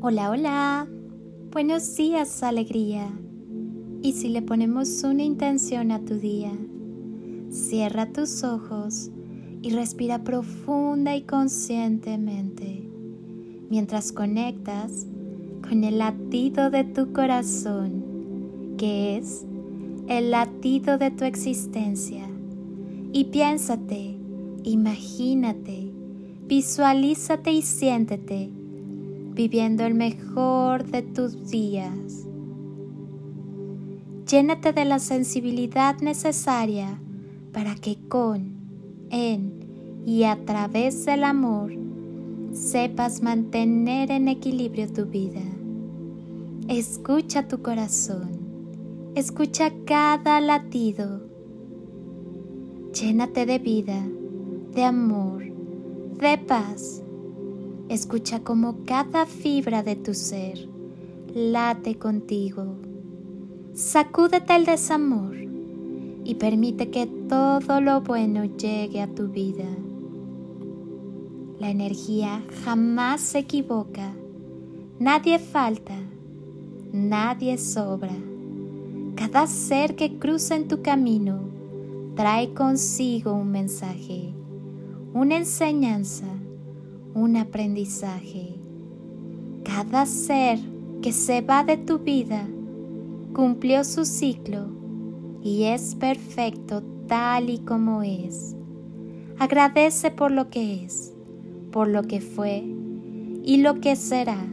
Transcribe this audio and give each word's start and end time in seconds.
Hola, 0.00 0.30
hola. 0.30 0.88
Buenos 1.50 1.96
días, 1.96 2.44
alegría. 2.44 3.10
Y 4.00 4.12
si 4.12 4.28
le 4.28 4.42
ponemos 4.42 5.02
una 5.02 5.24
intención 5.24 5.90
a 5.90 6.04
tu 6.04 6.20
día, 6.20 6.52
cierra 7.50 8.12
tus 8.12 8.44
ojos 8.44 9.10
y 9.60 9.70
respira 9.70 10.22
profunda 10.22 11.16
y 11.16 11.22
conscientemente 11.22 12.88
mientras 13.70 14.12
conectas 14.12 15.04
con 15.68 15.82
el 15.82 15.98
latido 15.98 16.70
de 16.70 16.84
tu 16.84 17.12
corazón, 17.12 18.76
que 18.78 19.16
es 19.16 19.44
el 20.06 20.30
latido 20.30 20.98
de 20.98 21.10
tu 21.10 21.24
existencia. 21.24 22.24
Y 23.12 23.24
piénsate, 23.24 24.16
imagínate, 24.62 25.90
visualízate 26.46 27.50
y 27.50 27.62
siéntete 27.62 28.57
viviendo 29.38 29.86
el 29.86 29.94
mejor 29.94 30.82
de 30.90 31.02
tus 31.02 31.48
días. 31.48 32.26
Llénate 34.28 34.72
de 34.72 34.84
la 34.84 34.98
sensibilidad 34.98 36.00
necesaria 36.00 37.00
para 37.52 37.76
que 37.76 37.96
con, 38.08 38.56
en 39.10 40.02
y 40.04 40.24
a 40.24 40.44
través 40.44 41.04
del 41.04 41.22
amor 41.22 41.72
sepas 42.50 43.22
mantener 43.22 44.10
en 44.10 44.26
equilibrio 44.26 44.92
tu 44.92 45.06
vida. 45.06 45.44
Escucha 46.66 47.46
tu 47.46 47.62
corazón, 47.62 48.30
escucha 49.14 49.70
cada 49.84 50.40
latido. 50.40 51.22
Llénate 52.92 53.46
de 53.46 53.60
vida, 53.60 54.04
de 54.74 54.82
amor, 54.82 55.44
de 56.18 56.38
paz 56.38 57.04
Escucha 57.88 58.40
cómo 58.40 58.84
cada 58.84 59.24
fibra 59.24 59.82
de 59.82 59.96
tu 59.96 60.12
ser 60.12 60.68
late 61.34 61.96
contigo. 61.96 62.76
Sacúdete 63.72 64.56
el 64.56 64.66
desamor 64.66 65.36
y 66.22 66.34
permite 66.34 66.90
que 66.90 67.06
todo 67.06 67.80
lo 67.80 68.02
bueno 68.02 68.44
llegue 68.44 69.00
a 69.00 69.06
tu 69.06 69.28
vida. 69.28 69.64
La 71.58 71.70
energía 71.70 72.44
jamás 72.62 73.22
se 73.22 73.38
equivoca, 73.38 74.12
nadie 74.98 75.38
falta, 75.38 75.96
nadie 76.92 77.56
sobra. 77.56 78.14
Cada 79.14 79.46
ser 79.46 79.96
que 79.96 80.18
cruza 80.18 80.56
en 80.56 80.68
tu 80.68 80.82
camino 80.82 81.40
trae 82.16 82.52
consigo 82.52 83.32
un 83.32 83.50
mensaje, 83.50 84.34
una 85.14 85.38
enseñanza 85.38 86.26
un 87.18 87.36
aprendizaje. 87.36 88.54
Cada 89.64 90.06
ser 90.06 90.58
que 91.02 91.12
se 91.12 91.40
va 91.40 91.64
de 91.64 91.76
tu 91.76 91.98
vida 91.98 92.48
cumplió 93.32 93.84
su 93.84 94.04
ciclo 94.04 94.68
y 95.42 95.64
es 95.64 95.94
perfecto 95.94 96.82
tal 97.06 97.50
y 97.50 97.58
como 97.58 98.02
es. 98.02 98.56
Agradece 99.38 100.10
por 100.10 100.30
lo 100.30 100.48
que 100.48 100.84
es, 100.84 101.12
por 101.72 101.88
lo 101.88 102.02
que 102.02 102.20
fue 102.20 102.64
y 103.44 103.58
lo 103.58 103.80
que 103.80 103.96
será, 103.96 104.44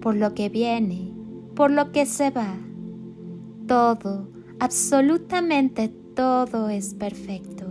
por 0.00 0.16
lo 0.16 0.34
que 0.34 0.48
viene, 0.48 1.12
por 1.54 1.70
lo 1.70 1.92
que 1.92 2.06
se 2.06 2.30
va. 2.30 2.54
Todo, 3.66 4.28
absolutamente 4.58 5.88
todo 5.88 6.68
es 6.68 6.94
perfecto. 6.94 7.66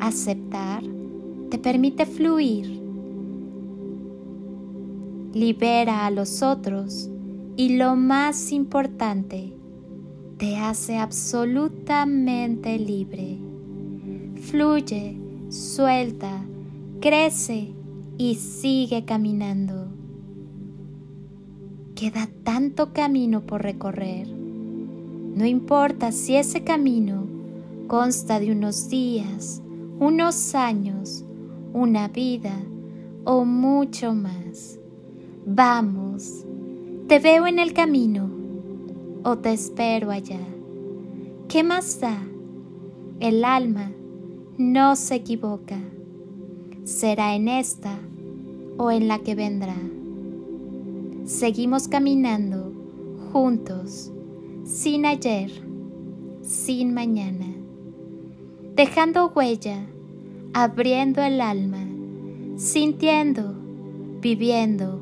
Aceptar 0.00 0.99
te 1.50 1.58
permite 1.58 2.06
fluir, 2.06 2.80
libera 5.34 6.06
a 6.06 6.10
los 6.10 6.42
otros 6.42 7.10
y 7.56 7.76
lo 7.76 7.96
más 7.96 8.52
importante, 8.52 9.52
te 10.38 10.56
hace 10.56 10.96
absolutamente 10.96 12.78
libre. 12.78 13.36
Fluye, 14.36 15.18
suelta, 15.48 16.44
crece 17.00 17.74
y 18.16 18.36
sigue 18.36 19.04
caminando. 19.04 19.88
Queda 21.96 22.28
tanto 22.44 22.92
camino 22.92 23.42
por 23.42 23.62
recorrer. 23.62 24.28
No 24.28 25.44
importa 25.44 26.12
si 26.12 26.36
ese 26.36 26.62
camino 26.62 27.26
consta 27.88 28.38
de 28.38 28.52
unos 28.52 28.88
días, 28.88 29.60
unos 29.98 30.54
años 30.54 31.26
una 31.72 32.08
vida 32.08 32.54
o 33.24 33.44
mucho 33.44 34.14
más. 34.14 34.78
Vamos, 35.46 36.44
te 37.06 37.18
veo 37.18 37.46
en 37.46 37.58
el 37.58 37.72
camino 37.72 38.30
o 39.24 39.38
te 39.38 39.52
espero 39.52 40.10
allá. 40.10 40.40
¿Qué 41.48 41.62
más 41.62 42.00
da? 42.00 42.22
El 43.20 43.44
alma 43.44 43.92
no 44.56 44.96
se 44.96 45.16
equivoca. 45.16 45.78
Será 46.84 47.34
en 47.34 47.48
esta 47.48 47.98
o 48.78 48.90
en 48.90 49.08
la 49.08 49.18
que 49.18 49.34
vendrá. 49.34 49.76
Seguimos 51.24 51.86
caminando 51.86 52.72
juntos, 53.32 54.10
sin 54.64 55.06
ayer, 55.06 55.50
sin 56.42 56.94
mañana, 56.94 57.46
dejando 58.74 59.32
huella 59.34 59.86
abriendo 60.52 61.22
el 61.22 61.40
alma, 61.40 61.86
sintiendo, 62.56 63.54
viviendo, 64.20 65.00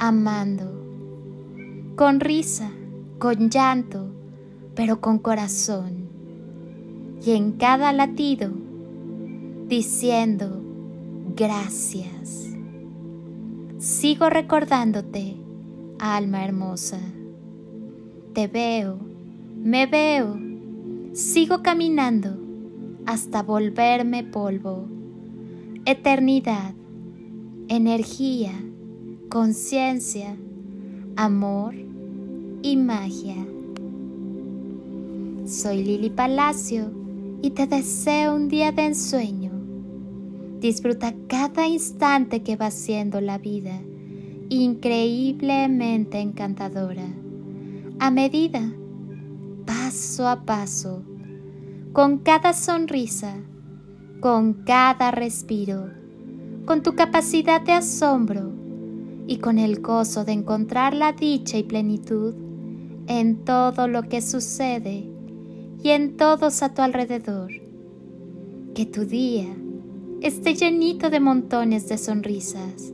amando, 0.00 1.94
con 1.94 2.18
risa, 2.18 2.70
con 3.18 3.50
llanto, 3.50 4.08
pero 4.74 5.00
con 5.00 5.18
corazón, 5.18 6.08
y 7.24 7.32
en 7.32 7.52
cada 7.52 7.92
latido, 7.92 8.50
diciendo, 9.68 10.60
gracias. 11.36 12.48
Sigo 13.78 14.28
recordándote, 14.28 15.36
alma 16.00 16.44
hermosa. 16.44 16.98
Te 18.32 18.48
veo, 18.48 18.98
me 19.62 19.86
veo, 19.86 20.36
sigo 21.12 21.62
caminando 21.62 22.47
hasta 23.08 23.42
volverme 23.42 24.22
polvo. 24.22 24.86
Eternidad, 25.86 26.74
energía, 27.68 28.52
conciencia, 29.30 30.36
amor 31.16 31.74
y 32.60 32.76
magia. 32.76 33.46
Soy 35.46 35.84
Lili 35.84 36.10
Palacio 36.10 36.90
y 37.40 37.52
te 37.52 37.66
deseo 37.66 38.36
un 38.36 38.48
día 38.48 38.72
de 38.72 38.84
ensueño. 38.84 39.52
Disfruta 40.60 41.14
cada 41.28 41.66
instante 41.66 42.42
que 42.42 42.56
va 42.56 42.70
siendo 42.70 43.22
la 43.22 43.38
vida, 43.38 43.80
increíblemente 44.50 46.20
encantadora. 46.20 47.08
A 48.00 48.10
medida, 48.10 48.70
paso 49.64 50.28
a 50.28 50.44
paso, 50.44 51.02
con 51.98 52.18
cada 52.18 52.52
sonrisa, 52.52 53.34
con 54.20 54.62
cada 54.62 55.10
respiro, 55.10 55.90
con 56.64 56.84
tu 56.84 56.94
capacidad 56.94 57.60
de 57.60 57.72
asombro 57.72 58.52
y 59.26 59.38
con 59.38 59.58
el 59.58 59.80
gozo 59.80 60.24
de 60.24 60.30
encontrar 60.30 60.94
la 60.94 61.12
dicha 61.12 61.58
y 61.58 61.64
plenitud 61.64 62.36
en 63.08 63.44
todo 63.44 63.88
lo 63.88 64.04
que 64.04 64.22
sucede 64.22 65.10
y 65.82 65.88
en 65.88 66.16
todos 66.16 66.62
a 66.62 66.72
tu 66.72 66.82
alrededor. 66.82 67.50
Que 68.76 68.86
tu 68.86 69.04
día 69.04 69.52
esté 70.20 70.54
llenito 70.54 71.10
de 71.10 71.18
montones 71.18 71.88
de 71.88 71.98
sonrisas, 71.98 72.92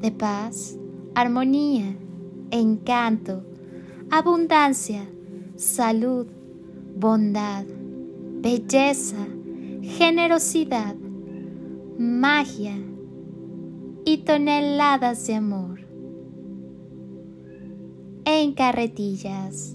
de 0.00 0.10
paz, 0.10 0.76
armonía, 1.14 1.96
encanto, 2.50 3.44
abundancia, 4.10 5.08
salud, 5.54 6.26
bondad, 6.96 7.66
belleza, 8.42 9.24
generosidad, 9.82 10.96
magia 11.96 12.76
y 14.04 14.18
toneladas 14.18 15.28
de 15.28 15.36
amor. 15.36 15.80
En 18.24 18.52
carretillas. 18.54 19.74